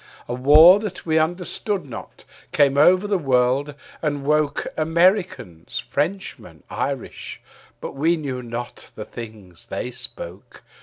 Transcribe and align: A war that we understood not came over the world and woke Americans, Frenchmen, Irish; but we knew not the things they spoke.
A 0.27 0.33
war 0.33 0.79
that 0.79 1.05
we 1.05 1.19
understood 1.19 1.85
not 1.85 2.23
came 2.51 2.75
over 2.75 3.05
the 3.05 3.19
world 3.19 3.75
and 4.01 4.23
woke 4.23 4.65
Americans, 4.75 5.77
Frenchmen, 5.77 6.63
Irish; 6.71 7.39
but 7.79 7.91
we 7.91 8.17
knew 8.17 8.41
not 8.41 8.89
the 8.95 9.05
things 9.05 9.67
they 9.67 9.91
spoke. 9.91 10.63